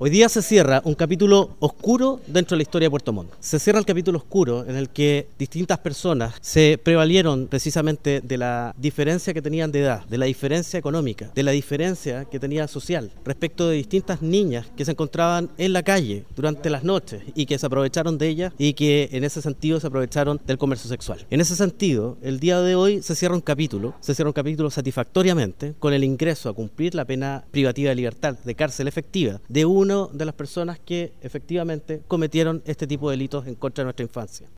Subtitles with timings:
[0.00, 3.32] Hoy día se cierra un capítulo oscuro dentro de la historia de Puerto Montt.
[3.40, 8.76] Se cierra el capítulo oscuro en el que distintas personas se prevalieron precisamente de la
[8.78, 13.10] diferencia que tenían de edad, de la diferencia económica, de la diferencia que tenía social
[13.24, 17.58] respecto de distintas niñas que se encontraban en la calle durante las noches y que
[17.58, 21.26] se aprovecharon de ellas y que en ese sentido se aprovecharon del comercio sexual.
[21.28, 24.70] En ese sentido, el día de hoy se cierra un capítulo, se cierra un capítulo
[24.70, 29.64] satisfactoriamente con el ingreso a cumplir la pena privativa de libertad de cárcel efectiva de
[29.88, 34.04] uno de las personas que efectivamente cometieron este tipo de delitos en contra de nuestra
[34.04, 34.46] infancia.